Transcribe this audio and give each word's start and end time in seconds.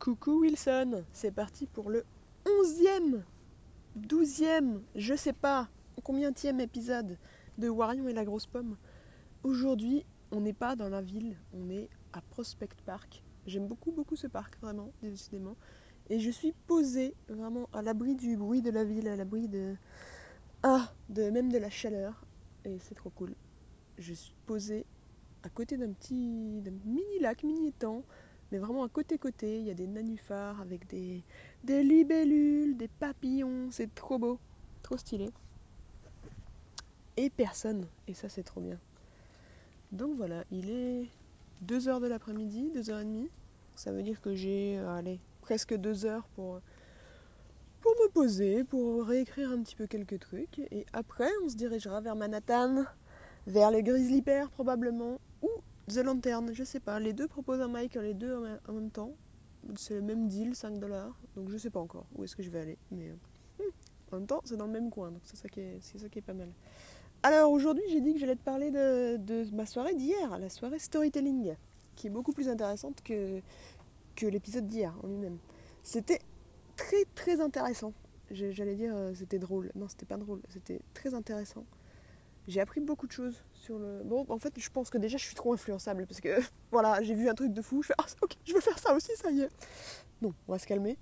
Coucou 0.00 0.40
Wilson, 0.40 1.04
c'est 1.12 1.30
parti 1.30 1.66
pour 1.66 1.90
le 1.90 2.06
onzième, 2.48 3.22
douzième, 3.94 4.80
je 4.94 5.14
sais 5.14 5.34
pas, 5.34 5.68
combienième 6.02 6.58
épisode 6.60 7.18
de 7.58 7.68
Warion 7.68 8.08
et 8.08 8.14
la 8.14 8.24
grosse 8.24 8.46
pomme. 8.46 8.78
Aujourd'hui, 9.42 10.06
on 10.32 10.40
n'est 10.40 10.54
pas 10.54 10.74
dans 10.74 10.88
la 10.88 11.02
ville, 11.02 11.36
on 11.52 11.68
est 11.68 11.90
à 12.14 12.22
Prospect 12.22 12.80
Park. 12.86 13.22
J'aime 13.44 13.68
beaucoup 13.68 13.92
beaucoup 13.92 14.16
ce 14.16 14.26
parc, 14.26 14.58
vraiment, 14.62 14.90
décidément. 15.02 15.58
Et 16.08 16.18
je 16.18 16.30
suis 16.30 16.52
posée 16.66 17.14
vraiment 17.28 17.68
à 17.74 17.82
l'abri 17.82 18.16
du 18.16 18.38
bruit 18.38 18.62
de 18.62 18.70
la 18.70 18.84
ville, 18.84 19.06
à 19.06 19.16
l'abri 19.16 19.48
de... 19.48 19.76
Ah, 20.62 20.94
de 21.10 21.28
même 21.28 21.52
de 21.52 21.58
la 21.58 21.68
chaleur. 21.68 22.24
Et 22.64 22.78
c'est 22.78 22.94
trop 22.94 23.10
cool. 23.10 23.34
Je 23.98 24.14
suis 24.14 24.34
posée 24.46 24.86
à 25.42 25.50
côté 25.50 25.76
d'un 25.76 25.92
petit 25.92 26.62
d'un 26.62 26.72
mini 26.86 27.18
lac, 27.20 27.44
mini 27.44 27.68
étang 27.68 28.02
mais 28.52 28.58
vraiment 28.58 28.84
à 28.84 28.88
côté-côté, 28.88 29.58
il 29.58 29.66
y 29.66 29.70
a 29.70 29.74
des 29.74 29.86
nanufars 29.86 30.60
avec 30.60 30.86
des, 30.88 31.22
des 31.64 31.82
libellules, 31.82 32.76
des 32.76 32.88
papillons, 32.88 33.68
c'est 33.70 33.94
trop 33.94 34.18
beau, 34.18 34.38
trop 34.82 34.96
stylé. 34.96 35.30
Et 37.16 37.30
personne, 37.30 37.86
et 38.08 38.14
ça 38.14 38.28
c'est 38.28 38.42
trop 38.42 38.60
bien. 38.60 38.78
Donc 39.92 40.16
voilà, 40.16 40.44
il 40.50 40.70
est 40.70 41.08
2h 41.66 42.00
de 42.00 42.06
l'après-midi, 42.06 42.70
2h30. 42.74 43.28
Ça 43.74 43.92
veut 43.92 44.02
dire 44.02 44.20
que 44.20 44.34
j'ai, 44.34 44.78
euh, 44.78 44.94
allez, 44.94 45.20
presque 45.40 45.74
2 45.74 46.06
heures 46.06 46.26
pour, 46.34 46.60
pour 47.80 47.92
me 47.92 48.08
poser, 48.08 48.64
pour 48.64 49.04
réécrire 49.06 49.50
un 49.50 49.62
petit 49.62 49.76
peu 49.76 49.86
quelques 49.86 50.18
trucs. 50.20 50.58
Et 50.70 50.86
après, 50.92 51.30
on 51.44 51.48
se 51.48 51.56
dirigera 51.56 52.00
vers 52.00 52.16
Manhattan, 52.16 52.84
vers 53.46 53.70
le 53.70 53.80
Grizzly 53.80 54.22
Bear 54.22 54.50
probablement, 54.50 55.18
The 55.90 56.04
Lantern, 56.04 56.52
je 56.52 56.64
sais 56.64 56.80
pas. 56.80 57.00
Les 57.00 57.12
deux 57.12 57.26
proposent 57.26 57.60
un 57.60 57.68
mic, 57.68 57.94
les 57.94 58.14
deux 58.14 58.36
en 58.68 58.72
même 58.72 58.90
temps. 58.90 59.12
C'est 59.76 59.94
le 59.94 60.02
même 60.02 60.28
deal, 60.28 60.54
5 60.54 60.78
dollars. 60.78 61.18
Donc 61.36 61.50
je 61.50 61.58
sais 61.58 61.70
pas 61.70 61.80
encore 61.80 62.06
où 62.14 62.24
est-ce 62.24 62.36
que 62.36 62.42
je 62.42 62.50
vais 62.50 62.60
aller. 62.60 62.78
Mais 62.90 63.08
euh, 63.08 63.14
hmm, 63.58 64.12
en 64.12 64.16
même 64.18 64.26
temps, 64.26 64.40
c'est 64.44 64.56
dans 64.56 64.66
le 64.66 64.72
même 64.72 64.90
coin. 64.90 65.10
Donc 65.10 65.20
c'est 65.24 65.36
ça, 65.36 65.48
qui 65.48 65.60
est, 65.60 65.80
ça 65.80 66.08
qui 66.08 66.18
est 66.18 66.22
pas 66.22 66.32
mal. 66.32 66.48
Alors 67.22 67.50
aujourd'hui, 67.52 67.82
j'ai 67.90 68.00
dit 68.00 68.14
que 68.14 68.20
j'allais 68.20 68.36
te 68.36 68.44
parler 68.44 68.70
de, 68.70 69.54
ma 69.54 69.66
soirée 69.66 69.94
d'hier, 69.94 70.38
la 70.38 70.48
soirée 70.48 70.78
storytelling, 70.78 71.54
qui 71.96 72.06
est 72.06 72.10
beaucoup 72.10 72.32
plus 72.32 72.48
intéressante 72.48 73.02
que, 73.02 73.40
que 74.16 74.26
l'épisode 74.26 74.66
d'hier 74.66 74.94
en 75.02 75.08
lui-même. 75.08 75.38
C'était 75.82 76.20
très 76.76 77.04
très 77.14 77.40
intéressant. 77.40 77.92
J'allais 78.30 78.76
dire 78.76 78.94
euh, 78.94 79.12
c'était 79.14 79.38
drôle. 79.38 79.72
Non, 79.74 79.88
c'était 79.88 80.06
pas 80.06 80.16
drôle. 80.16 80.40
C'était 80.48 80.80
très 80.94 81.14
intéressant 81.14 81.64
j'ai 82.50 82.60
appris 82.60 82.80
beaucoup 82.80 83.06
de 83.06 83.12
choses 83.12 83.44
sur 83.54 83.78
le. 83.78 84.02
Bon, 84.04 84.26
en 84.28 84.38
fait, 84.38 84.52
je 84.58 84.70
pense 84.70 84.90
que 84.90 84.98
déjà, 84.98 85.16
je 85.16 85.24
suis 85.24 85.34
trop 85.34 85.52
influençable 85.52 86.06
parce 86.06 86.20
que 86.20 86.40
voilà, 86.72 87.02
j'ai 87.02 87.14
vu 87.14 87.28
un 87.28 87.34
truc 87.34 87.52
de 87.52 87.62
fou. 87.62 87.82
Je 87.82 87.88
fais 87.88 87.94
ah 87.98 88.06
ok, 88.22 88.36
je 88.44 88.52
veux 88.52 88.60
faire 88.60 88.78
ça 88.78 88.94
aussi, 88.94 89.12
ça 89.16 89.30
y 89.30 89.40
est. 89.40 89.50
Non, 90.20 90.34
on 90.48 90.52
va 90.52 90.58
se 90.58 90.66
calmer. 90.66 90.98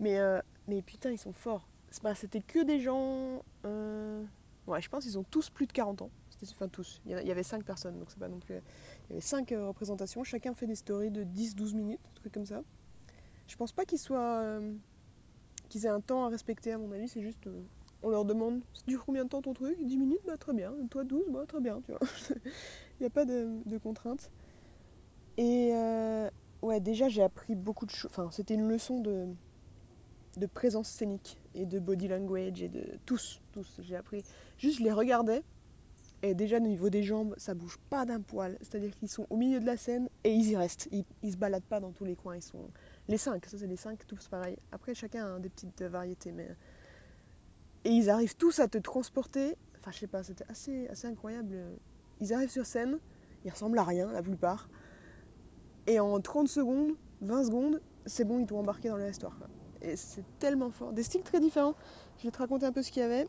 Mais 0.00 0.18
euh, 0.18 0.40
mais 0.68 0.82
putain, 0.82 1.10
ils 1.10 1.18
sont 1.18 1.32
forts. 1.32 1.68
C'était 2.14 2.40
que 2.40 2.64
des 2.64 2.80
gens. 2.80 3.42
Euh, 3.64 4.24
ouais, 4.66 4.82
je 4.82 4.88
pense 4.88 5.04
qu'ils 5.04 5.18
ont 5.18 5.24
tous 5.24 5.50
plus 5.50 5.66
de 5.66 5.72
40 5.72 6.02
ans. 6.02 6.10
Enfin, 6.42 6.68
tous. 6.68 7.00
Il 7.06 7.12
y 7.12 7.30
avait 7.30 7.42
5 7.42 7.64
personnes, 7.64 7.98
donc 7.98 8.10
c'est 8.10 8.18
pas 8.18 8.28
non 8.28 8.38
plus. 8.38 8.54
Il 8.54 9.10
y 9.10 9.12
avait 9.12 9.20
5 9.20 9.50
euh, 9.52 9.68
représentations. 9.68 10.24
Chacun 10.24 10.52
fait 10.52 10.66
des 10.66 10.74
stories 10.74 11.10
de 11.10 11.24
10-12 11.24 11.74
minutes, 11.74 12.00
un 12.10 12.14
truc 12.16 12.34
comme 12.34 12.44
ça. 12.44 12.62
Je 13.46 13.56
pense 13.56 13.72
pas 13.72 13.84
qu'ils 13.84 13.98
soient. 13.98 14.60
qu'ils 15.68 15.86
aient 15.86 15.90
un 15.90 16.00
temps 16.00 16.26
à 16.26 16.28
respecter, 16.28 16.72
à 16.72 16.78
mon 16.78 16.90
avis. 16.92 17.08
C'est 17.08 17.22
juste 17.22 17.48
on 18.04 18.10
leur 18.10 18.24
demande 18.24 18.60
ça 18.74 18.82
dure 18.86 19.04
combien 19.04 19.24
de 19.24 19.28
temps 19.28 19.42
ton 19.42 19.54
truc? 19.54 19.76
10 19.82 19.96
minutes? 19.96 20.20
Bah 20.26 20.36
très 20.36 20.52
bien. 20.52 20.72
Toi 20.90 21.04
12 21.04 21.24
bah 21.30 21.44
très 21.48 21.60
bien 21.60 21.80
tu 21.84 21.90
vois. 21.90 22.00
Il 23.00 23.02
n'y 23.02 23.06
a 23.06 23.10
pas 23.10 23.24
de, 23.24 23.78
contraintes. 23.82 24.30
Et 25.36 25.70
euh, 25.74 26.28
ouais 26.62 26.80
déjà 26.80 27.08
j'ai 27.08 27.22
appris 27.22 27.54
beaucoup 27.54 27.86
de 27.86 27.90
choses 27.90 28.10
enfin 28.10 28.28
c'était 28.30 28.54
une 28.54 28.68
leçon 28.68 29.00
de 29.00 29.26
de 30.36 30.46
présence 30.46 30.88
scénique 30.88 31.38
et 31.54 31.66
de 31.66 31.78
body 31.78 32.08
language 32.08 32.62
et 32.62 32.68
de 32.68 32.84
tous 33.06 33.40
tous. 33.52 33.80
J'ai 33.80 33.96
appris 33.96 34.22
juste 34.58 34.78
je 34.78 34.84
les 34.84 34.92
regardais 34.92 35.42
et 36.22 36.34
déjà 36.34 36.58
au 36.58 36.60
niveau 36.60 36.90
des 36.90 37.02
jambes 37.02 37.34
ça 37.36 37.54
bouge 37.54 37.78
pas 37.90 38.04
d'un 38.04 38.20
poil. 38.20 38.58
C'est 38.60 38.76
à 38.76 38.80
dire 38.80 38.94
qu'ils 38.94 39.08
sont 39.08 39.26
au 39.30 39.36
milieu 39.36 39.60
de 39.60 39.66
la 39.66 39.76
scène 39.76 40.08
et 40.24 40.32
ils 40.32 40.50
y 40.50 40.56
restent. 40.56 40.88
Ils, 40.92 41.04
ils 41.22 41.32
se 41.32 41.36
baladent 41.36 41.64
pas 41.64 41.80
dans 41.80 41.92
tous 41.92 42.04
les 42.04 42.16
coins. 42.16 42.36
Ils 42.36 42.42
sont 42.42 42.70
les 43.08 43.18
cinq. 43.18 43.46
Ça 43.46 43.58
c'est 43.58 43.66
les 43.66 43.76
cinq 43.76 44.06
tous 44.06 44.28
pareil. 44.28 44.56
Après 44.72 44.94
chacun 44.94 45.36
a 45.36 45.38
des 45.38 45.48
petites 45.48 45.82
variétés 45.82 46.32
mais 46.32 46.48
et 47.84 47.90
ils 47.90 48.10
arrivent 48.10 48.36
tous 48.36 48.58
à 48.60 48.68
te 48.68 48.78
transporter. 48.78 49.56
Enfin, 49.78 49.90
je 49.90 49.98
sais 49.98 50.06
pas, 50.06 50.22
c'était 50.22 50.44
assez, 50.48 50.88
assez 50.88 51.06
incroyable. 51.06 51.56
Ils 52.20 52.32
arrivent 52.32 52.50
sur 52.50 52.66
scène, 52.66 52.98
ils 53.44 53.50
ressemblent 53.50 53.78
à 53.78 53.84
rien, 53.84 54.10
la 54.10 54.22
plupart. 54.22 54.68
Et 55.86 56.00
en 56.00 56.18
30 56.20 56.48
secondes, 56.48 56.92
20 57.20 57.44
secondes, 57.44 57.80
c'est 58.06 58.24
bon, 58.24 58.38
ils 58.38 58.46
t'ont 58.46 58.58
embarqué 58.58 58.88
dans 58.88 58.96
l'histoire. 58.96 59.36
Et 59.82 59.96
c'est 59.96 60.24
tellement 60.38 60.70
fort. 60.70 60.92
Des 60.92 61.02
styles 61.02 61.22
très 61.22 61.40
différents. 61.40 61.74
Je 62.18 62.24
vais 62.24 62.30
te 62.30 62.38
raconter 62.38 62.64
un 62.64 62.72
peu 62.72 62.82
ce 62.82 62.90
qu'il 62.90 63.02
y 63.02 63.04
avait. 63.04 63.26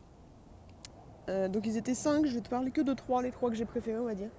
Euh, 1.28 1.48
donc 1.48 1.66
ils 1.66 1.76
étaient 1.76 1.94
5, 1.94 2.24
je 2.24 2.34
vais 2.34 2.40
te 2.40 2.48
parler 2.48 2.70
que 2.70 2.80
de 2.80 2.94
3, 2.94 3.22
les 3.22 3.30
3 3.30 3.50
que 3.50 3.56
j'ai 3.56 3.64
préférés, 3.64 3.98
on 3.98 4.04
va 4.04 4.14
dire. 4.14 4.30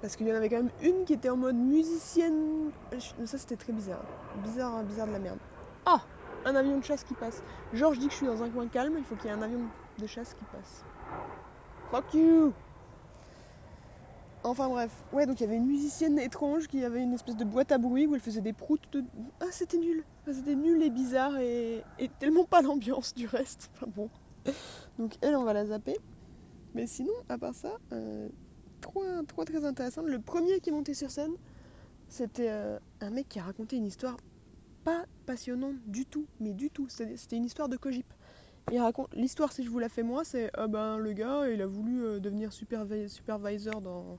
Parce 0.00 0.16
qu'il 0.16 0.26
y 0.26 0.32
en 0.32 0.34
avait 0.34 0.48
quand 0.48 0.56
même 0.56 0.72
une 0.82 1.04
qui 1.04 1.12
était 1.12 1.28
en 1.28 1.36
mode 1.36 1.56
musicienne. 1.56 2.70
Ça 3.24 3.38
c'était 3.38 3.56
très 3.56 3.72
bizarre. 3.72 4.04
Bizarre, 4.42 4.82
bizarre 4.82 5.06
de 5.06 5.12
la 5.12 5.18
merde. 5.18 5.38
Ah 5.86 6.02
un 6.44 6.54
avion 6.54 6.78
de 6.78 6.84
chasse 6.84 7.04
qui 7.04 7.14
passe. 7.14 7.42
Genre, 7.72 7.94
je 7.94 8.00
dis 8.00 8.06
que 8.06 8.12
je 8.12 8.18
suis 8.18 8.26
dans 8.26 8.42
un 8.42 8.50
coin 8.50 8.66
calme, 8.68 8.94
il 8.98 9.04
faut 9.04 9.16
qu'il 9.16 9.26
y 9.26 9.28
ait 9.28 9.36
un 9.36 9.42
avion 9.42 9.60
de 9.98 10.06
chasse 10.06 10.34
qui 10.34 10.44
passe. 10.44 10.84
Fuck 11.90 12.14
you 12.14 12.52
Enfin 14.46 14.68
bref, 14.68 14.90
ouais, 15.14 15.24
donc 15.24 15.40
il 15.40 15.44
y 15.44 15.46
avait 15.46 15.56
une 15.56 15.66
musicienne 15.66 16.18
étrange 16.18 16.68
qui 16.68 16.84
avait 16.84 17.02
une 17.02 17.14
espèce 17.14 17.36
de 17.36 17.44
boîte 17.44 17.72
à 17.72 17.78
bruit 17.78 18.06
où 18.06 18.14
elle 18.14 18.20
faisait 18.20 18.42
des 18.42 18.52
proutes 18.52 18.92
de. 18.92 19.02
Ah, 19.40 19.46
c'était 19.50 19.78
nul 19.78 20.04
C'était 20.30 20.54
nul 20.54 20.82
et 20.82 20.90
bizarre 20.90 21.38
et, 21.38 21.82
tellement 22.18 22.44
pas 22.44 22.60
l'ambiance 22.60 23.14
du 23.14 23.26
reste. 23.26 23.70
Enfin 23.74 23.86
bon. 23.96 24.10
Donc 24.98 25.14
elle, 25.22 25.34
on 25.34 25.44
va 25.44 25.54
la 25.54 25.64
zapper. 25.64 25.96
Mais 26.74 26.86
sinon, 26.86 27.14
à 27.30 27.38
part 27.38 27.54
ça, 27.54 27.78
euh, 27.92 28.28
trois, 28.82 29.22
trois 29.26 29.46
très 29.46 29.64
intéressantes. 29.64 30.08
Le 30.08 30.18
premier 30.18 30.60
qui 30.60 30.68
est 30.68 30.72
monté 30.72 30.92
sur 30.92 31.10
scène, 31.10 31.32
c'était 32.08 32.50
euh, 32.50 32.78
un 33.00 33.10
mec 33.10 33.30
qui 33.30 33.38
a 33.38 33.44
raconté 33.44 33.76
une 33.76 33.86
histoire 33.86 34.18
pas 34.84 35.04
passionnant 35.26 35.72
du 35.86 36.06
tout, 36.06 36.26
mais 36.40 36.52
du 36.52 36.70
tout. 36.70 36.86
C'était 36.88 37.36
une 37.36 37.44
histoire 37.44 37.68
de 37.68 37.76
cogip. 37.76 38.06
Il 38.72 38.80
raconte 38.80 39.14
l'histoire 39.14 39.52
si 39.52 39.62
je 39.62 39.70
vous 39.70 39.78
la 39.78 39.88
fais 39.88 40.02
moi, 40.02 40.24
c'est 40.24 40.50
ah 40.54 40.66
ben 40.68 40.96
le 40.96 41.12
gars 41.12 41.50
il 41.50 41.60
a 41.60 41.66
voulu 41.66 42.02
euh, 42.02 42.18
devenir 42.18 42.50
supervisor 42.50 43.82
dans, 43.82 44.18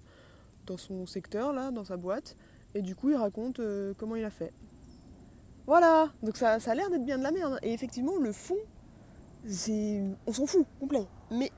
dans 0.67 0.77
son 0.77 1.07
secteur 1.07 1.51
là, 1.51 1.71
dans 1.71 1.83
sa 1.83 1.97
boîte, 1.97 2.37
et 2.75 2.83
du 2.83 2.95
coup 2.95 3.09
il 3.09 3.15
raconte 3.15 3.59
euh, 3.59 3.95
comment 3.97 4.15
il 4.15 4.23
a 4.23 4.29
fait. 4.29 4.53
Voilà, 5.65 6.13
donc 6.21 6.37
ça, 6.37 6.59
ça 6.59 6.71
a 6.71 6.75
l'air 6.75 6.91
d'être 6.91 7.03
bien 7.03 7.17
de 7.17 7.23
la 7.23 7.31
merde. 7.31 7.57
Et 7.63 7.73
effectivement 7.73 8.17
le 8.19 8.31
fond, 8.31 8.57
c'est 9.47 10.03
on 10.27 10.31
s'en 10.31 10.45
fout 10.45 10.67
complet. 10.79 11.07
Mais 11.31 11.51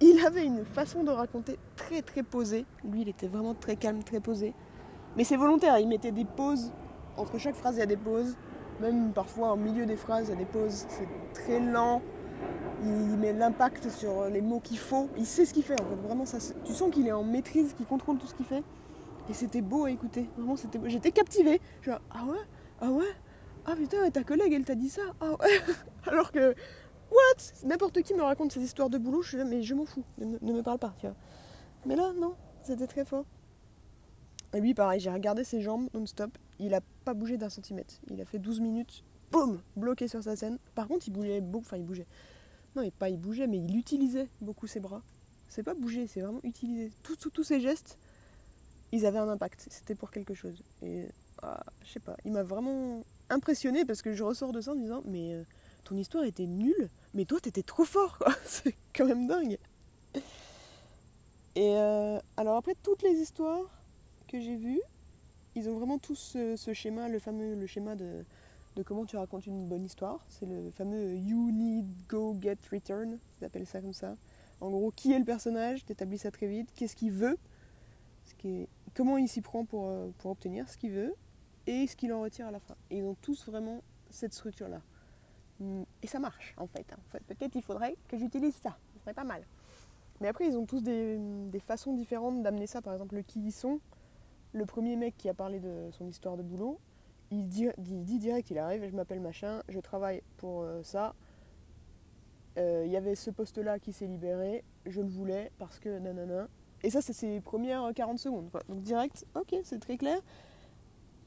il 0.00 0.24
avait 0.24 0.46
une 0.46 0.64
façon 0.64 1.04
de 1.04 1.10
raconter 1.10 1.58
très 1.76 2.00
très 2.00 2.22
posée. 2.22 2.64
Lui 2.84 3.02
il 3.02 3.08
était 3.10 3.28
vraiment 3.28 3.54
très 3.54 3.76
calme, 3.76 4.02
très 4.02 4.20
posé. 4.20 4.54
Mais 5.14 5.24
c'est 5.24 5.36
volontaire, 5.36 5.78
il 5.78 5.88
mettait 5.88 6.12
des 6.12 6.24
pauses 6.24 6.72
entre 7.18 7.36
chaque 7.36 7.56
phrase 7.56 7.76
il 7.76 7.80
y 7.80 7.82
a 7.82 7.86
des 7.86 7.98
pauses. 7.98 8.34
Même 8.80 9.12
parfois, 9.12 9.52
au 9.52 9.56
milieu 9.56 9.86
des 9.86 9.96
phrases, 9.96 10.28
il 10.28 10.30
y 10.30 10.32
a 10.32 10.36
des 10.36 10.44
pauses. 10.44 10.86
C'est 10.88 11.08
très 11.34 11.60
lent. 11.60 12.02
Il 12.82 13.16
met 13.18 13.32
l'impact 13.32 13.90
sur 13.90 14.24
les 14.26 14.40
mots 14.40 14.60
qu'il 14.60 14.78
faut. 14.78 15.08
Il 15.18 15.26
sait 15.26 15.44
ce 15.44 15.52
qu'il 15.52 15.62
fait. 15.62 15.80
En 15.80 15.84
fait. 15.84 16.06
Vraiment, 16.06 16.24
tu 16.64 16.72
sens 16.72 16.90
qu'il 16.90 17.06
est 17.06 17.12
en 17.12 17.24
maîtrise, 17.24 17.74
qu'il 17.74 17.86
contrôle 17.86 18.18
tout 18.18 18.26
ce 18.26 18.34
qu'il 18.34 18.46
fait. 18.46 18.62
Et 19.28 19.34
c'était 19.34 19.60
beau 19.60 19.84
à 19.84 19.90
écouter. 19.90 20.28
Vraiment, 20.36 20.56
c'était 20.56 20.80
J'étais 20.86 21.12
captivée. 21.12 21.60
Genre, 21.82 22.00
ah 22.10 22.24
ouais? 22.24 22.38
Ah 22.80 22.90
ouais? 22.90 23.04
Ah 23.66 23.76
putain, 23.76 24.10
ta 24.10 24.24
collègue, 24.24 24.52
elle 24.54 24.64
t'a 24.64 24.74
dit 24.74 24.88
ça? 24.88 25.02
Ah 25.20 25.32
ouais? 25.32 25.60
Alors 26.06 26.32
que, 26.32 26.54
what? 27.10 27.64
N'importe 27.64 28.00
qui 28.02 28.14
me 28.14 28.22
raconte 28.22 28.52
ces 28.52 28.62
histoires 28.62 28.88
de 28.88 28.96
boulot, 28.96 29.22
je 29.22 29.38
mais 29.38 29.62
je 29.62 29.74
m'en 29.74 29.84
fous. 29.84 30.04
Ne, 30.18 30.38
ne, 30.40 30.52
me 30.52 30.62
parle 30.62 30.78
pas, 30.78 30.94
tu 30.98 31.06
vois. 31.06 31.16
Mais 31.84 31.96
là, 31.96 32.12
non, 32.18 32.34
c'était 32.64 32.86
très 32.86 33.04
fort. 33.04 33.26
Et 34.54 34.60
lui, 34.60 34.74
pareil, 34.74 35.00
j'ai 35.00 35.10
regardé 35.10 35.44
ses 35.44 35.60
jambes 35.60 35.88
non-stop. 35.92 36.36
Il 36.60 36.74
a 36.74 36.80
pas 37.04 37.14
bougé 37.14 37.36
d'un 37.36 37.48
centimètre. 37.48 37.94
Il 38.10 38.20
a 38.20 38.24
fait 38.24 38.38
12 38.38 38.60
minutes, 38.60 39.02
boum, 39.32 39.60
bloqué 39.76 40.06
sur 40.06 40.22
sa 40.22 40.36
scène. 40.36 40.58
Par 40.74 40.86
contre, 40.86 41.08
il 41.08 41.10
bougeait 41.10 41.40
beaucoup. 41.40 41.64
Enfin, 41.64 41.78
il 41.78 41.84
bougeait. 41.84 42.06
Non, 42.76 42.82
mais 42.82 42.90
pas 42.90 43.08
il 43.08 43.18
bougeait, 43.18 43.46
mais 43.46 43.58
il 43.58 43.76
utilisait 43.76 44.28
beaucoup 44.40 44.66
ses 44.66 44.78
bras. 44.78 45.02
C'est 45.48 45.64
pas 45.64 45.74
bouger, 45.74 46.06
c'est 46.06 46.20
vraiment 46.20 46.40
utiliser. 46.44 46.92
Tous 47.02 47.42
ses 47.42 47.60
gestes, 47.60 47.98
ils 48.92 49.06
avaient 49.06 49.18
un 49.18 49.28
impact. 49.28 49.66
C'était 49.70 49.96
pour 49.96 50.10
quelque 50.10 50.34
chose. 50.34 50.62
Et 50.82 51.06
ah, 51.42 51.64
je 51.84 51.92
sais 51.92 52.00
pas, 52.00 52.16
il 52.24 52.32
m'a 52.32 52.42
vraiment 52.42 53.02
impressionné 53.30 53.84
parce 53.84 54.02
que 54.02 54.12
je 54.12 54.22
ressors 54.22 54.52
de 54.52 54.60
ça 54.60 54.72
en 54.72 54.76
disant 54.76 55.02
Mais 55.06 55.34
euh, 55.34 55.44
ton 55.84 55.96
histoire 55.96 56.24
était 56.24 56.46
nulle, 56.46 56.90
mais 57.14 57.24
toi 57.24 57.40
t'étais 57.40 57.62
trop 57.62 57.84
fort, 57.84 58.18
c'est 58.44 58.76
quand 58.94 59.06
même 59.06 59.26
dingue. 59.26 59.58
Et 61.56 61.74
euh, 61.76 62.18
alors 62.36 62.56
après, 62.56 62.74
toutes 62.82 63.02
les 63.02 63.18
histoires 63.18 63.82
que 64.28 64.40
j'ai 64.40 64.56
vu, 64.56 64.80
ils 65.54 65.68
ont 65.68 65.76
vraiment 65.76 65.98
tous 65.98 66.36
ce, 66.56 66.72
schéma, 66.72 67.08
le 67.08 67.18
fameux 67.18 67.54
le 67.54 67.66
schéma 67.66 67.96
de, 67.96 68.24
comment 68.84 69.04
tu 69.04 69.16
racontes 69.16 69.46
une 69.46 69.68
bonne 69.68 69.84
histoire. 69.84 70.24
C'est 70.28 70.46
le 70.46 70.70
fameux 70.70 71.14
You 71.16 71.50
Need 71.50 71.86
Go 72.08 72.36
Get 72.40 72.58
Return, 72.72 73.18
ils 73.40 73.44
appellent 73.44 73.66
ça 73.66 73.80
comme 73.80 73.92
ça. 73.92 74.16
En 74.60 74.70
gros, 74.70 74.90
qui 74.90 75.12
est 75.12 75.18
le 75.18 75.24
personnage, 75.24 75.84
tu 75.84 75.92
établis 75.92 76.18
ça 76.18 76.30
très 76.30 76.46
vite, 76.46 76.70
qu'est-ce 76.74 76.96
qu'il 76.96 77.12
veut, 77.12 77.38
comment 78.94 79.16
il 79.18 79.28
s'y 79.28 79.40
prend 79.40 79.64
pour, 79.64 79.88
euh, 79.88 80.10
pour 80.18 80.30
obtenir 80.30 80.68
ce 80.68 80.76
qu'il 80.76 80.90
veut, 80.90 81.14
et 81.66 81.86
ce 81.86 81.96
qu'il 81.96 82.12
en 82.12 82.20
retire 82.20 82.46
à 82.46 82.50
la 82.50 82.60
fin. 82.60 82.74
Et 82.90 82.98
ils 82.98 83.04
ont 83.04 83.16
tous 83.20 83.46
vraiment 83.46 83.82
cette 84.10 84.34
structure-là. 84.34 84.80
Mm, 85.60 85.82
et 86.02 86.06
ça 86.06 86.18
marche 86.18 86.54
en 86.56 86.66
fait. 86.66 86.86
En 86.92 87.10
fait 87.10 87.22
Peut-être 87.24 87.54
il 87.54 87.62
faudrait 87.62 87.96
que 88.08 88.18
j'utilise 88.18 88.54
ça. 88.56 88.76
Ce 88.94 89.00
serait 89.00 89.14
pas 89.14 89.24
mal. 89.24 89.44
Mais 90.20 90.28
après, 90.28 90.46
ils 90.46 90.56
ont 90.56 90.66
tous 90.66 90.82
des, 90.82 91.18
façons 91.60 91.94
différentes 91.94 92.42
d'amener 92.42 92.66
ça. 92.66 92.82
Par 92.82 92.92
exemple, 92.92 93.14
le 93.14 93.22
qui 93.22 93.40
ils 93.40 93.52
sont. 93.52 93.80
Le 94.52 94.66
premier 94.66 94.96
mec 94.96 95.16
qui 95.16 95.28
a 95.28 95.34
parlé 95.34 95.60
de 95.60 95.90
son 95.92 96.08
histoire 96.08 96.36
de 96.36 96.42
boulot, 96.42 96.80
il 97.30 97.46
dit, 97.48 97.70
direct, 98.18 98.50
il 98.50 98.58
arrive, 98.58 98.88
je 98.88 98.96
m'appelle 98.96 99.20
machin, 99.20 99.62
je 99.68 99.78
travaille 99.78 100.22
pour 100.36 100.62
euh, 100.62 100.82
ça. 100.82 101.14
Euh, 102.58 102.82
il 102.84 102.90
y 102.90 102.96
avait 102.96 103.14
ce 103.14 103.30
poste-là 103.30 103.78
qui 103.78 103.92
s'est 103.92 104.08
libéré, 104.08 104.64
je 104.86 105.00
le 105.00 105.08
voulais 105.08 105.52
parce 105.58 105.78
que 105.78 105.98
nanana. 105.98 106.48
Et 106.82 106.90
ça, 106.90 107.00
c'est 107.00 107.12
ses 107.12 107.40
premières 107.40 107.92
40 107.94 108.18
secondes. 108.18 108.50
Donc 108.68 108.80
direct, 108.80 109.26
ok, 109.34 109.54
c'est 109.62 109.78
très 109.78 109.96
clair. 109.96 110.18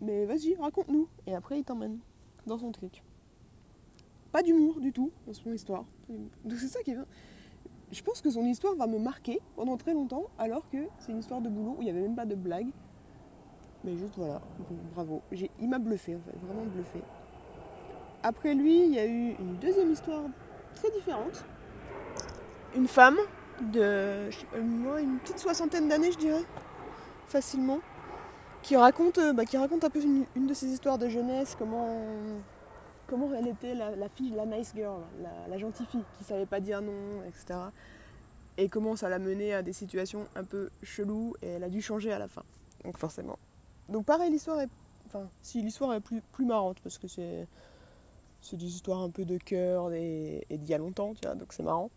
Mais 0.01 0.25
vas-y, 0.25 0.55
raconte-nous. 0.55 1.07
Et 1.27 1.33
après, 1.33 1.59
il 1.59 1.63
t'emmène 1.63 1.99
dans 2.45 2.57
son 2.57 2.71
truc. 2.71 3.03
Pas 4.31 4.43
d'humour 4.43 4.81
du 4.81 4.91
tout 4.91 5.11
dans 5.25 5.33
son 5.33 5.53
histoire. 5.53 5.85
Donc 6.09 6.57
c'est 6.57 6.67
ça 6.67 6.81
qui 6.81 6.91
est 6.91 6.97
Je 7.91 8.03
pense 8.03 8.19
que 8.19 8.29
son 8.29 8.43
histoire 8.45 8.75
va 8.75 8.87
me 8.87 8.99
marquer 8.99 9.39
pendant 9.55 9.77
très 9.77 9.93
longtemps, 9.93 10.25
alors 10.37 10.67
que 10.69 10.87
c'est 10.99 11.11
une 11.11 11.19
histoire 11.19 11.39
de 11.39 11.49
boulot 11.49 11.75
où 11.77 11.81
il 11.81 11.85
n'y 11.85 11.91
avait 11.91 12.01
même 12.01 12.15
pas 12.15 12.25
de 12.25 12.35
blague. 12.35 12.71
Mais 13.83 13.97
juste 13.97 14.13
voilà, 14.17 14.41
bravo. 14.93 15.21
Il 15.59 15.69
m'a 15.69 15.79
bluffé 15.79 16.15
en 16.15 16.19
fait, 16.19 16.37
vraiment 16.45 16.65
bluffé. 16.65 17.01
Après 18.23 18.53
lui, 18.53 18.85
il 18.85 18.93
y 18.93 18.99
a 18.99 19.05
eu 19.05 19.35
une 19.37 19.57
deuxième 19.57 19.91
histoire 19.91 20.23
très 20.75 20.89
différente. 20.91 21.43
Une 22.75 22.87
femme 22.87 23.17
de 23.61 24.29
moi, 24.59 25.01
une 25.01 25.19
petite 25.19 25.39
soixantaine 25.39 25.87
d'années, 25.87 26.11
je 26.11 26.17
dirais, 26.17 26.43
facilement, 27.27 27.79
qui 28.61 28.75
raconte, 28.77 29.17
euh, 29.17 29.33
bah, 29.33 29.45
qui 29.45 29.57
raconte 29.57 29.83
un 29.83 29.89
peu 29.89 30.01
une, 30.01 30.47
de 30.47 30.53
ses 30.53 30.67
histoires 30.67 30.97
de 30.97 31.09
jeunesse, 31.09 31.55
comment, 31.59 32.05
comment 33.07 33.29
elle 33.33 33.47
était 33.47 33.75
la, 33.75 34.09
fille, 34.09 34.31
la 34.31 34.45
nice 34.45 34.71
girl, 34.73 35.01
la, 35.21 35.47
la, 35.49 35.57
gentille 35.57 35.85
fille, 35.85 36.03
qui 36.17 36.23
savait 36.23 36.45
pas 36.45 36.61
dire 36.61 36.81
non, 36.81 37.23
etc. 37.27 37.59
Et 38.57 38.69
comment 38.69 38.95
ça 38.95 39.09
l'a 39.09 39.19
menée 39.19 39.53
à 39.53 39.61
des 39.61 39.73
situations 39.73 40.25
un 40.35 40.43
peu 40.43 40.69
cheloues, 40.81 41.35
et 41.41 41.47
elle 41.47 41.63
a 41.63 41.69
dû 41.69 41.81
changer 41.81 42.11
à 42.11 42.19
la 42.19 42.27
fin. 42.27 42.43
Donc 42.83 42.97
forcément, 42.97 43.37
donc 43.89 44.05
pareil, 44.05 44.31
l'histoire 44.31 44.59
est... 44.61 44.69
Enfin, 45.07 45.29
si 45.41 45.61
l'histoire 45.61 45.93
est 45.93 46.01
plus, 46.01 46.21
plus 46.31 46.45
marrante, 46.45 46.79
parce 46.81 46.97
que 46.97 47.07
c'est... 47.07 47.47
Des 48.51 48.65
histoires 48.65 49.01
un 49.01 49.09
peu 49.09 49.23
de 49.23 49.37
cœur 49.37 49.93
et, 49.93 50.45
d'il 50.49 50.67
y 50.67 50.73
a 50.73 50.77
longtemps, 50.77 51.13
tu 51.13 51.25
vois, 51.25 51.33
donc 51.33 51.53
c'est 51.53 51.63
marrant. 51.63 51.89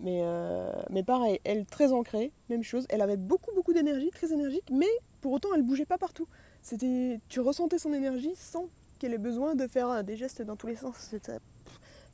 Mais, 0.00 0.20
euh, 0.22 0.70
mais 0.90 1.02
pareil, 1.02 1.40
elle 1.44 1.64
très 1.64 1.92
ancrée, 1.92 2.30
même 2.50 2.62
chose. 2.62 2.86
Elle 2.90 3.00
avait 3.00 3.16
beaucoup 3.16 3.52
beaucoup 3.54 3.72
d'énergie, 3.72 4.10
très 4.10 4.32
énergique, 4.32 4.70
mais 4.70 4.86
pour 5.22 5.32
autant 5.32 5.48
elle 5.54 5.62
bougeait 5.62 5.86
pas 5.86 5.98
partout. 5.98 6.28
C'était, 6.62 7.20
tu 7.28 7.40
ressentais 7.40 7.78
son 7.78 7.92
énergie 7.92 8.34
sans 8.36 8.68
qu'elle 8.98 9.14
ait 9.14 9.18
besoin 9.18 9.54
de 9.54 9.66
faire 9.66 10.04
des 10.04 10.16
gestes 10.16 10.42
dans 10.42 10.56
tous 10.56 10.66
les 10.66 10.76
sens. 10.76 11.10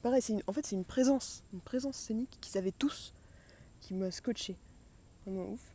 Pareil, 0.03 0.23
en 0.47 0.53
fait 0.53 0.65
c'est 0.65 0.77
une 0.77 0.85
présence, 0.85 1.43
une 1.53 1.61
présence 1.61 1.97
scénique 1.97 2.39
qu'ils 2.41 2.57
avaient 2.57 2.73
tous, 2.73 3.13
qui 3.81 3.93
m'a 3.93 4.11
scotché. 4.11 4.57
Vraiment 5.27 5.51
ouf. 5.51 5.75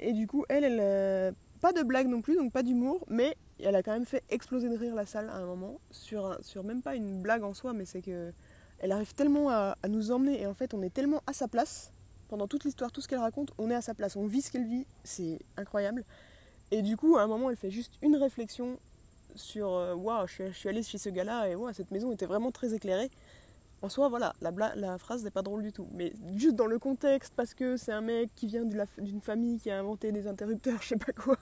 Et 0.00 0.12
du 0.12 0.26
coup, 0.26 0.44
elle, 0.48 0.64
elle, 0.64 0.80
euh, 0.80 1.32
pas 1.60 1.72
de 1.72 1.82
blague 1.82 2.08
non 2.08 2.22
plus, 2.22 2.34
donc 2.36 2.52
pas 2.52 2.62
d'humour, 2.62 3.04
mais 3.08 3.36
elle 3.62 3.76
a 3.76 3.82
quand 3.82 3.92
même 3.92 4.06
fait 4.06 4.24
exploser 4.30 4.68
de 4.68 4.76
rire 4.76 4.94
la 4.94 5.06
salle 5.06 5.28
à 5.28 5.36
un 5.36 5.44
moment, 5.44 5.78
sur, 5.90 6.38
sur 6.42 6.64
même 6.64 6.82
pas 6.82 6.96
une 6.96 7.20
blague 7.20 7.44
en 7.44 7.52
soi, 7.52 7.72
mais 7.74 7.84
c'est 7.84 8.00
que 8.00 8.32
elle 8.78 8.92
arrive 8.92 9.14
tellement 9.14 9.50
à, 9.50 9.76
nous 9.88 10.10
emmener, 10.10 10.40
et 10.40 10.46
en 10.46 10.54
fait, 10.54 10.72
on 10.72 10.82
est 10.82 10.92
tellement 10.92 11.22
à 11.26 11.34
sa 11.34 11.48
place, 11.48 11.92
pendant 12.28 12.48
toute 12.48 12.64
l'histoire, 12.64 12.90
tout 12.90 13.02
ce 13.02 13.08
qu'elle 13.08 13.18
raconte, 13.18 13.52
on 13.58 13.70
est 13.70 13.74
à 13.74 13.82
sa 13.82 13.92
place, 13.92 14.16
on 14.16 14.26
vit 14.26 14.40
ce 14.40 14.50
qu'elle 14.50 14.66
vit, 14.66 14.86
c'est 15.04 15.38
incroyable. 15.58 16.04
Et 16.70 16.80
du 16.80 16.96
coup, 16.96 17.18
à 17.18 17.22
un 17.22 17.26
moment, 17.26 17.50
elle 17.50 17.56
fait 17.56 17.70
juste 17.70 17.98
une 18.00 18.16
réflexion 18.16 18.78
sur 19.34 19.74
euh, 19.74 19.94
Waouh, 19.94 20.26
je, 20.26 20.50
suis 20.52 20.68
allée 20.68 20.82
chez 20.82 20.96
ce 20.96 21.10
gars-là, 21.10 21.48
et 21.48 21.54
wow, 21.54 21.72
cette 21.74 21.90
maison 21.90 22.10
était 22.10 22.24
vraiment 22.24 22.50
très 22.50 22.72
éclairée. 22.72 23.10
En 23.82 23.88
soi, 23.88 24.08
voilà, 24.10 24.34
la, 24.42 24.52
la 24.76 24.98
phrase 24.98 25.24
n'est 25.24 25.30
pas 25.30 25.40
drôle 25.42 25.62
du 25.62 25.72
tout. 25.72 25.88
Mais 25.92 26.12
juste 26.36 26.54
dans 26.54 26.66
le 26.66 26.78
contexte, 26.78 27.32
parce 27.34 27.54
que 27.54 27.76
c'est 27.76 27.92
un 27.92 28.02
mec 28.02 28.30
qui 28.34 28.46
vient 28.46 28.64
d'une 28.64 29.20
famille 29.22 29.58
qui 29.58 29.70
a 29.70 29.78
inventé 29.78 30.12
des 30.12 30.26
interrupteurs, 30.26 30.78
je 30.82 30.88
sais 30.88 30.96
pas 30.96 31.12
quoi, 31.12 31.38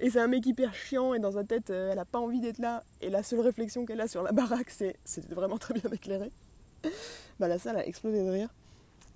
et 0.00 0.10
c'est 0.10 0.20
un 0.20 0.26
mec 0.26 0.44
hyper 0.44 0.74
chiant, 0.74 1.14
et 1.14 1.20
dans 1.20 1.32
sa 1.32 1.44
tête, 1.44 1.70
euh, 1.70 1.92
elle 1.92 1.98
a 1.98 2.04
pas 2.04 2.18
envie 2.18 2.40
d'être 2.40 2.58
là, 2.58 2.82
et 3.00 3.10
la 3.10 3.22
seule 3.22 3.40
réflexion 3.40 3.86
qu'elle 3.86 4.00
a 4.00 4.08
sur 4.08 4.22
la 4.22 4.32
baraque, 4.32 4.70
c'est 4.70 4.96
c'est 5.04 5.32
vraiment 5.32 5.58
très 5.58 5.74
bien 5.74 5.90
éclairé. 5.92 6.32
bah 7.38 7.46
la 7.46 7.58
salle 7.58 7.76
a 7.76 7.86
explosé 7.86 8.24
de 8.24 8.30
rire. 8.30 8.52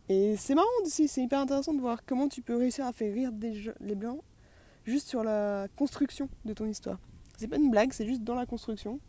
Et 0.09 0.37
c'est 0.37 0.55
marrant 0.55 0.69
aussi, 0.83 1.09
c'est 1.09 1.23
hyper 1.23 1.41
intéressant 1.41 1.75
de 1.75 1.81
voir 1.81 2.05
comment 2.05 2.29
tu 2.29 2.43
peux 2.43 2.57
réussir 2.57 2.87
à 2.87 2.93
faire 2.93 3.13
rire 3.13 3.31
les 3.81 3.95
blancs 3.95 4.21
juste 4.85 5.09
sur 5.09 5.23
la 5.23 5.69
construction 5.77 6.29
de 6.45 6.53
ton 6.53 6.67
histoire. 6.67 6.99
C'est 7.39 7.49
pas 7.49 7.57
une 7.57 7.71
blague, 7.71 7.93
c'est 7.93 8.07
juste 8.07 8.23
dans 8.23 8.35
la 8.35 8.47
construction 8.47 9.01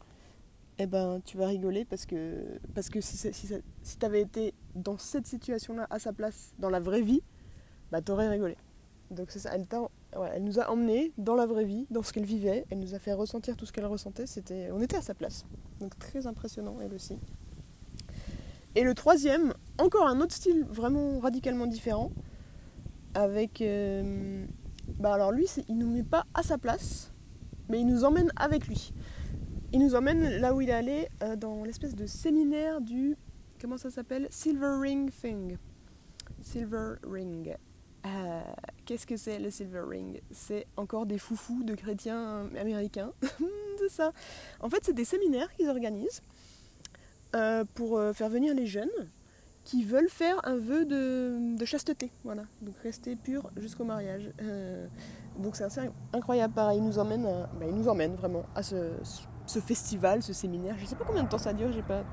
eh 0.80 0.88
ben, 0.88 1.22
tu 1.24 1.38
vas 1.38 1.48
rigoler 1.48 1.86
parce 1.86 2.06
que, 2.06 2.60
parce 2.74 2.90
que 2.90 3.00
si, 3.02 3.18
si, 3.18 3.98
été 4.16 4.54
dans 4.76 4.98
cette 4.98 5.28
situation-là, 5.28 5.88
à 5.90 6.00
sa 6.00 6.14
place, 6.14 6.54
dans 6.60 6.70
la 6.70 6.80
vraie 6.80 7.02
vie, 7.02 7.22
bah, 7.92 8.02
tu 8.02 8.12
aurais 8.12 8.28
rigolé. 8.28 8.58
Donc 9.12 9.30
c'est 9.30 9.40
ça, 9.40 9.52
elle, 9.54 9.68
elle 10.34 10.44
nous 10.44 10.60
a 10.60 10.70
emmenés 10.72 11.14
dans 11.18 11.36
la 11.36 11.46
vraie 11.46 11.66
vie, 11.66 11.86
dans 11.92 12.02
ce 12.02 12.12
qu'elle 12.12 12.26
vivait, 12.26 12.66
elle 12.72 12.80
nous 12.80 12.96
a 12.96 13.00
fait 13.00 13.14
ressentir 13.14 13.56
tout 13.56 13.66
ce 13.66 13.72
qu'elle 13.72 13.86
ressentait, 13.86 14.26
c'était, 14.26 14.72
on 14.72 14.82
était 14.82 14.98
à 14.98 15.02
sa 15.02 15.14
place. 15.14 15.46
Donc 15.80 15.98
très 16.00 16.26
impressionnant, 16.26 16.78
elle 16.82 16.94
aussi. 16.94 17.20
Et 18.76 18.84
le 18.84 18.96
troisième, 18.96 19.54
encore 19.78 20.08
un 20.08 20.20
autre 20.20 20.34
style 20.34 20.66
vraiment 20.70 21.20
radicalement 21.20 21.68
différent, 21.68 22.12
avec... 23.14 23.62
Euh, 23.62 24.46
bah 25.00 25.14
alors 25.14 25.32
lui, 25.32 25.48
il 25.70 25.78
nous 25.78 25.90
met 25.90 26.04
pas 26.04 26.26
à 26.34 26.44
sa 26.44 26.58
place, 26.58 27.12
mais 27.70 27.80
il 27.80 27.86
nous 27.86 28.04
emmène 28.04 28.32
avec 28.36 28.68
lui. 28.68 28.92
Il 29.74 29.80
nous 29.80 29.96
emmène 29.96 30.38
là 30.38 30.54
où 30.54 30.62
il 30.62 30.70
est 30.70 30.74
allé, 30.74 31.10
euh, 31.24 31.36
dans 31.36 31.64
l'espèce 31.64 31.96
de 31.96 32.06
séminaire 32.06 32.80
du. 32.80 33.18
Comment 33.60 33.78
ça 33.78 33.90
s'appelle? 33.90 34.28
Silver 34.30 34.76
Ring 34.80 35.10
Thing. 35.12 35.58
Silver 36.44 36.94
Ring. 37.04 37.56
Euh, 38.06 38.42
qu'est-ce 38.86 39.08
que 39.08 39.18
c'est 39.18 39.40
le 39.40 39.50
Silver 39.50 39.82
Ring? 39.88 40.22
C'est 40.30 40.68
encore 40.78 41.08
des 41.08 41.18
foufous 41.18 41.64
de 41.64 41.74
chrétiens 41.74 42.48
américains. 42.56 43.14
c'est 43.80 43.90
ça. 43.90 44.14
En 44.60 44.70
fait, 44.70 44.78
c'est 44.84 44.94
des 44.94 45.06
séminaires 45.06 45.52
qu'ils 45.56 45.70
organisent 45.70 46.22
euh, 47.36 47.66
pour 47.74 48.00
faire 48.14 48.30
venir 48.30 48.54
les 48.54 48.68
jeunes 48.68 49.10
qui 49.64 49.84
veulent 49.86 50.10
faire 50.10 50.40
un 50.44 50.58
vœu 50.58 50.86
de, 50.86 51.66
chasteté. 51.66 52.12
Voilà. 52.24 52.44
Donc 52.62 52.76
rester 52.84 53.16
pur 53.16 53.50
jusqu'au 53.58 53.86
mariage. 53.86 54.30
donc 55.40 55.56
c'est 55.56 55.66
incroyable. 56.14 56.54
Pareil, 56.54 56.78
il 56.78 56.84
nous 56.84 57.00
emmène, 57.00 57.24
bah, 57.24 57.66
il 57.68 57.74
nous 57.74 57.88
emmène 57.88 58.14
vraiment 58.14 58.44
à 58.54 58.62
ce 58.62 59.00
ce 59.46 59.60
festival, 59.60 60.22
ce 60.22 60.34
séminaire. 60.34 60.76
Je 60.78 60.86
sais 60.86 60.96
pas 60.96 61.06
combien 61.06 61.24
de 61.24 61.30
temps 61.30 61.38
ça 61.38 61.54
dure, 61.54 61.72
j'ai 61.72 61.82
pas. 61.82 62.04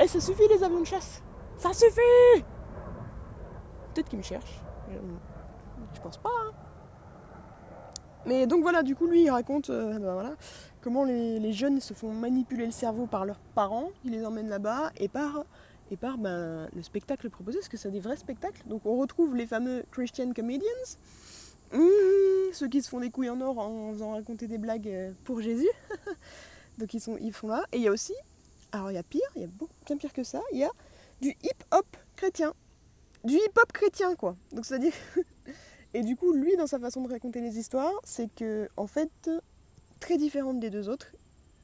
Eh, 0.00 0.08
ça 0.08 0.20
suffit 0.20 0.48
les 0.48 0.62
avions 0.62 0.80
de 0.80 0.86
chasse 0.86 1.22
Ça 1.56 1.72
suffit 1.72 2.44
Peut-être 3.94 4.08
qu'ils 4.08 4.18
me 4.18 4.24
cherchent. 4.24 4.62
Je 5.94 6.00
pense 6.00 6.18
pas. 6.18 6.30
Hein. 6.30 6.52
Mais 8.26 8.46
donc 8.46 8.62
voilà, 8.62 8.82
du 8.82 8.96
coup, 8.96 9.06
lui, 9.06 9.22
il 9.22 9.30
raconte 9.30 9.70
euh, 9.70 9.98
ben 9.98 10.36
comment 10.80 11.04
les, 11.04 11.52
jeunes 11.52 11.80
se 11.80 11.94
font 11.94 12.12
manipuler 12.12 12.66
le 12.66 12.72
cerveau 12.72 13.06
par 13.06 13.24
leurs 13.24 13.38
parents, 13.54 13.90
ils 14.04 14.10
les 14.10 14.26
emmènent 14.26 14.48
là-bas, 14.48 14.90
et 14.98 15.08
par, 15.08 15.44
et 15.92 15.96
par 15.96 16.18
ben, 16.18 16.68
le 16.74 16.82
spectacle 16.82 17.30
proposé, 17.30 17.58
parce 17.58 17.68
que 17.68 17.76
c'est 17.76 17.90
des 17.90 18.00
vrais 18.00 18.16
spectacles. 18.16 18.62
Donc 18.66 18.84
on 18.84 18.96
retrouve 18.96 19.36
les 19.36 19.46
fameux 19.46 19.84
Christian 19.92 20.32
Comedians, 20.32 20.98
mmh, 21.72 22.52
ceux 22.52 22.68
qui 22.68 22.82
se 22.82 22.88
font 22.88 23.00
des 23.00 23.10
couilles 23.10 23.30
en 23.30 23.40
or 23.40 23.58
en 23.58 23.92
faisant 23.92 24.12
raconter 24.12 24.48
des 24.48 24.58
blagues 24.58 24.88
euh, 24.88 25.12
pour 25.24 25.40
Jésus. 25.40 25.70
Donc 26.78 26.94
ils, 26.94 27.00
sont, 27.00 27.16
ils 27.18 27.32
font 27.32 27.48
là. 27.48 27.64
Et 27.72 27.78
il 27.78 27.82
y 27.82 27.88
a 27.88 27.92
aussi, 27.92 28.14
alors 28.72 28.90
il 28.90 28.94
y 28.94 28.98
a 28.98 29.02
pire, 29.02 29.28
il 29.36 29.42
y 29.42 29.44
a 29.44 29.48
beaucoup 29.48 29.72
bien 29.86 29.96
pire 29.96 30.12
que 30.12 30.24
ça, 30.24 30.40
il 30.52 30.58
y 30.58 30.64
a 30.64 30.70
du 31.20 31.30
hip-hop 31.30 31.86
chrétien. 32.16 32.54
Du 33.24 33.34
hip-hop 33.34 33.72
chrétien, 33.72 34.14
quoi. 34.14 34.36
Donc 34.52 34.66
c'est-à-dire. 34.66 34.92
et 35.94 36.02
du 36.02 36.16
coup, 36.16 36.32
lui, 36.32 36.56
dans 36.56 36.66
sa 36.66 36.78
façon 36.78 37.02
de 37.02 37.08
raconter 37.08 37.40
les 37.40 37.58
histoires, 37.58 37.92
c'est 38.04 38.32
que, 38.34 38.68
en 38.76 38.86
fait, 38.86 39.30
très 40.00 40.18
différente 40.18 40.60
des 40.60 40.70
deux 40.70 40.88
autres. 40.88 41.12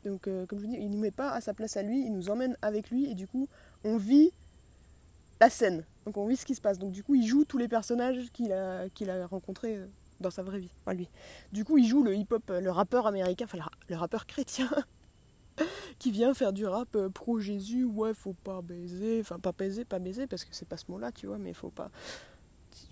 Donc, 0.05 0.27
euh, 0.27 0.47
comme 0.47 0.59
je 0.59 0.65
vous 0.65 0.71
dis, 0.71 0.79
il 0.79 0.89
ne 0.89 0.95
nous 0.95 1.01
met 1.01 1.11
pas 1.11 1.31
à 1.31 1.41
sa 1.41 1.55
place 1.55 1.77
à 1.77 1.83
lui, 1.83 2.05
il 2.05 2.13
nous 2.13 2.31
emmène 2.31 2.57
avec 2.63 2.91
lui, 2.91 3.11
et 3.11 3.15
du 3.15 3.29
coup, 3.29 3.49
on 3.85 3.97
vit 3.97 4.33
la 5.41 5.51
scène. 5.51 5.85
Donc, 6.07 6.17
on 6.17 6.27
vit 6.27 6.37
ce 6.37 6.45
qui 6.45 6.55
se 6.55 6.61
passe. 6.61 6.79
Donc, 6.79 6.93
du 6.93 7.05
coup, 7.05 7.15
il 7.15 7.27
joue 7.27 7.45
tous 7.45 7.59
les 7.59 7.69
personnages 7.69 8.31
qu'il 8.33 8.53
a, 8.53 8.89
qu'il 8.89 9.11
a 9.11 9.27
rencontrés 9.27 9.77
euh, 9.77 9.87
dans 10.21 10.31
sa 10.31 10.43
vraie 10.43 10.59
vie, 10.59 10.71
lui. 10.89 11.09
Du 11.53 11.65
coup, 11.65 11.79
il 11.79 11.87
joue 11.87 12.03
le 12.03 12.15
hip-hop, 12.15 12.43
le 12.49 12.71
rappeur 12.71 13.07
américain, 13.07 13.45
enfin, 13.45 13.59
le 13.89 13.97
rappeur 13.97 14.27
chrétien. 14.27 14.71
qui 15.99 16.11
vient 16.11 16.35
faire 16.35 16.53
du 16.53 16.67
rap 16.67 16.95
euh, 16.97 17.09
pro 17.09 17.39
Jésus, 17.39 17.85
ouais, 17.85 18.15
faut 18.15 18.35
pas 18.45 18.63
baiser, 18.63 19.21
enfin 19.21 19.39
pas 19.39 19.53
baiser, 19.53 19.85
pas 19.85 19.99
baiser, 19.99 20.27
parce 20.27 20.45
que 20.45 20.55
c'est 20.55 20.69
pas 20.69 20.77
ce 20.77 20.91
mot-là, 20.91 21.13
tu 21.13 21.27
vois, 21.27 21.39
mais 21.39 21.53
faut 21.53 21.71
pas. 21.71 21.91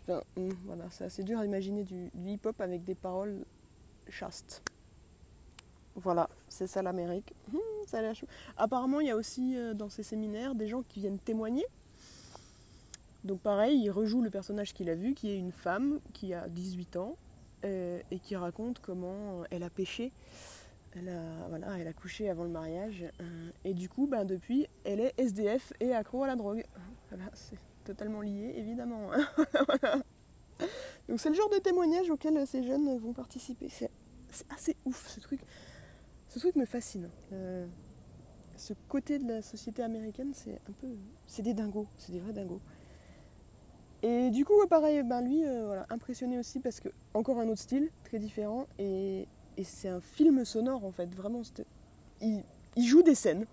Hmm, 0.08 0.50
voilà, 0.64 0.84
c'est 0.90 1.04
assez 1.04 1.22
dur 1.22 1.38
à 1.38 1.44
imaginer 1.44 1.84
du, 1.84 2.10
hip-hop 2.26 2.60
avec 2.60 2.84
des 2.84 2.94
paroles 2.94 3.44
chastes. 4.08 4.62
Voilà, 5.94 6.28
c'est 6.48 6.66
ça 6.66 6.82
l'Amérique. 6.82 7.34
Hmm, 7.52 7.58
ça 7.86 7.98
Apparemment, 8.56 9.00
il 9.00 9.08
y 9.08 9.10
a 9.10 9.16
aussi 9.16 9.56
euh, 9.56 9.74
dans 9.74 9.88
ces 9.88 10.02
séminaires 10.02 10.54
des 10.54 10.68
gens 10.68 10.82
qui 10.82 11.00
viennent 11.00 11.18
témoigner. 11.18 11.66
Donc 13.24 13.40
pareil, 13.40 13.78
il 13.78 13.90
rejoue 13.90 14.22
le 14.22 14.30
personnage 14.30 14.72
qu'il 14.72 14.88
a 14.88 14.94
vu, 14.94 15.14
qui 15.14 15.30
est 15.30 15.36
une 15.36 15.52
femme 15.52 16.00
qui 16.12 16.32
a 16.32 16.48
18 16.48 16.96
ans, 16.96 17.16
euh, 17.64 18.00
et 18.10 18.18
qui 18.18 18.36
raconte 18.36 18.80
comment 18.80 19.42
elle 19.50 19.62
a 19.62 19.70
péché. 19.70 20.12
Elle 20.96 21.08
a, 21.08 21.48
voilà, 21.48 21.78
elle 21.78 21.86
a 21.86 21.92
couché 21.92 22.28
avant 22.28 22.44
le 22.44 22.50
mariage. 22.50 23.04
euh, 23.20 23.50
et 23.64 23.74
du 23.74 23.88
coup, 23.88 24.06
ben, 24.06 24.24
depuis, 24.24 24.66
elle 24.84 25.00
est 25.00 25.14
SDF 25.18 25.72
et 25.80 25.94
accro 25.94 26.24
à 26.24 26.26
la 26.26 26.36
drogue. 26.36 26.64
C'est 27.34 27.58
totalement 27.84 28.20
lié, 28.20 28.54
évidemment. 28.56 29.10
Voilà. 29.66 30.02
Donc 31.08 31.18
c'est 31.18 31.30
le 31.30 31.34
genre 31.34 31.48
de 31.48 31.58
témoignage 31.58 32.10
auquel 32.10 32.46
ces 32.46 32.62
jeunes 32.62 32.96
vont 32.98 33.12
participer. 33.14 33.68
C'est 33.68 33.90
assez 34.50 34.76
ouf 34.84 35.08
ce 35.08 35.20
truc. 35.20 35.40
Ce 36.28 36.38
truc 36.38 36.54
me 36.54 36.64
fascine. 36.66 37.08
Euh, 37.32 37.66
ce 38.56 38.74
côté 38.88 39.18
de 39.18 39.26
la 39.26 39.42
société 39.42 39.82
américaine, 39.82 40.32
c'est 40.34 40.60
un 40.68 40.72
peu. 40.80 40.88
C'est 41.26 41.42
des 41.42 41.54
dingos, 41.54 41.88
c'est 41.96 42.12
des 42.12 42.20
vrais 42.20 42.32
dingos. 42.32 42.60
Et 44.02 44.30
du 44.30 44.44
coup, 44.44 44.54
pareil, 44.68 45.02
ben 45.02 45.20
lui, 45.20 45.44
euh, 45.44 45.66
voilà, 45.66 45.86
impressionné 45.90 46.38
aussi 46.38 46.60
parce 46.60 46.80
que, 46.80 46.88
encore 47.12 47.38
un 47.38 47.48
autre 47.48 47.60
style, 47.60 47.90
très 48.04 48.18
différent, 48.18 48.66
et, 48.78 49.26
et 49.60 49.64
c'est 49.64 49.88
un 49.88 50.00
film 50.00 50.44
sonore 50.44 50.84
en 50.84 50.90
fait, 50.90 51.14
vraiment. 51.14 51.42
Il, 52.20 52.42
il 52.76 52.84
joue 52.86 53.02
des 53.02 53.14
scènes, 53.14 53.46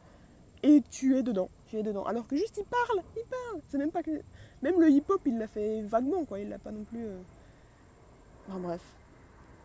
et 0.64 0.82
tu 0.90 1.16
es 1.18 1.24
dedans, 1.24 1.50
tu 1.68 1.78
es 1.78 1.84
dedans. 1.84 2.04
Alors 2.06 2.28
que 2.28 2.36
juste 2.36 2.58
il 2.58 2.66
parle, 2.66 3.04
il 3.16 3.24
parle. 3.26 3.62
C'est 3.68 3.78
même 3.78 3.92
pas 3.92 4.04
que. 4.04 4.22
Même 4.62 4.80
le 4.80 4.90
hip-hop, 4.90 5.22
il 5.26 5.38
l'a 5.38 5.48
fait 5.48 5.82
vaguement, 5.84 6.26
quoi, 6.26 6.40
il 6.40 6.50
l'a 6.50 6.60
pas 6.60 6.72
non 6.72 6.84
plus. 6.84 7.06
euh, 7.06 7.18
Enfin 8.48 8.60
bref, 8.60 8.82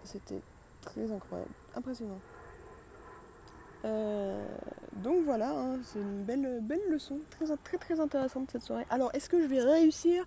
c'était 0.02 0.42
très 0.80 1.10
incroyable, 1.12 1.52
impressionnant. 1.76 2.18
Euh, 3.84 4.44
donc 4.96 5.24
voilà, 5.24 5.50
hein, 5.50 5.80
c'est 5.84 5.98
une 6.00 6.22
belle, 6.24 6.60
belle 6.62 6.88
leçon, 6.88 7.18
très, 7.30 7.56
très 7.56 7.78
très 7.78 8.00
intéressante 8.00 8.50
cette 8.50 8.62
soirée. 8.62 8.86
Alors 8.90 9.10
est-ce 9.14 9.28
que 9.28 9.40
je 9.40 9.46
vais 9.46 9.60
réussir 9.60 10.26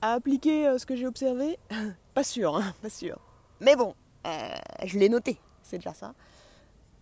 à 0.00 0.14
appliquer 0.14 0.66
euh, 0.68 0.78
ce 0.78 0.86
que 0.86 0.96
j'ai 0.96 1.06
observé? 1.06 1.58
Pas 2.14 2.24
sûr, 2.24 2.56
hein, 2.56 2.74
pas 2.82 2.90
sûr. 2.90 3.18
Mais 3.60 3.74
bon, 3.74 3.94
euh, 4.26 4.54
je 4.84 4.98
l'ai 4.98 5.08
noté, 5.08 5.38
c'est 5.62 5.78
déjà 5.78 5.94
ça. 5.94 6.14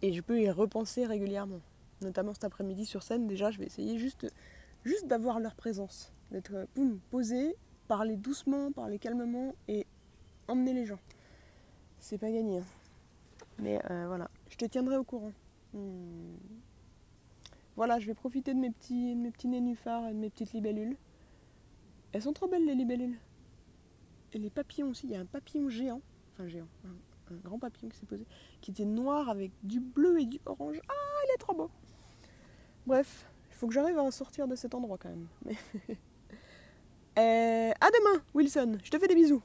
Et 0.03 0.13
je 0.13 0.21
peux 0.21 0.41
y 0.41 0.51
repenser 0.51 1.07
régulièrement. 1.07 1.61
Notamment 2.01 2.33
cet 2.33 2.45
après-midi 2.45 2.87
sur 2.87 3.03
scène, 3.03 3.27
déjà 3.27 3.51
je 3.51 3.59
vais 3.59 3.67
essayer 3.67 3.99
juste, 3.99 4.27
juste 4.85 5.07
d'avoir 5.07 5.41
leur 5.41 5.55
présence. 5.55 6.13
D'être 6.31 6.55
euh, 6.55 6.97
posé, 7.11 7.55
parler 7.89 8.17
doucement, 8.17 8.73
parler 8.73 8.99
calmement 8.99 9.55
et 9.69 9.87
emmener 10.49 10.73
les 10.73 10.87
gens. 10.87 11.01
C'est 11.99 12.19
pas 12.19 12.31
gagné. 12.31 12.59
hein. 12.59 12.65
Mais 13.59 13.79
euh, 13.91 14.07
voilà, 14.07 14.29
je 14.49 14.57
te 14.57 14.65
tiendrai 14.65 14.97
au 14.97 15.05
courant. 15.05 15.33
Hmm. 15.75 16.37
Voilà, 17.77 17.99
je 17.99 18.07
vais 18.07 18.15
profiter 18.15 18.55
de 18.55 18.59
mes 18.59 18.71
petits, 18.71 19.15
de 19.15 19.21
mes 19.21 19.31
petits 19.31 19.49
nénuphars 19.49 20.07
et 20.09 20.13
de 20.13 20.19
mes 20.19 20.31
petites 20.31 20.53
libellules. 20.53 20.97
Elles 22.13 22.23
sont 22.23 22.33
trop 22.33 22.49
belles 22.49 22.65
les 22.65 22.75
libellules. 22.75 23.19
Et 24.33 24.39
les 24.39 24.51
papillons 24.51 24.89
aussi, 24.89 25.07
il 25.07 25.13
y 25.13 25.17
a 25.17 25.21
un 25.21 25.27
papillon 25.27 25.69
géant, 25.69 26.01
enfin 26.33 26.49
géant, 26.49 26.69
un, 26.85 26.95
un 27.31 27.37
grand 27.37 27.59
papillon 27.59 27.89
qui 27.89 27.97
s'est 27.99 28.07
posé, 28.07 28.27
qui 28.61 28.71
était 28.71 28.85
noir 28.85 29.29
avec 29.29 29.53
du 29.63 29.81
bleu 29.81 30.21
et 30.21 30.27
du 30.27 30.41
orange. 30.47 30.81
Ah, 30.89 30.93
il 31.29 31.35
est 31.35 31.39
trop 31.39 31.55
beau. 31.55 31.71
Bref, 32.87 33.27
il 33.51 33.55
faut 33.57 33.67
que 33.67 33.75
j'arrive 33.75 33.99
à 33.99 34.11
sortir 34.11 34.49
de 34.49 34.57
cet 34.57 34.75
endroit 34.75 34.99
quand 34.99 35.11
même. 35.11 35.27
Mais- 35.45 35.57
Euh, 37.19 37.73
à 37.81 37.89
demain, 37.91 38.23
Wilson. 38.35 38.79
Je 38.83 38.91
te 38.91 38.99
fais 38.99 39.09
des 39.09 39.15
bisous. 39.17 39.43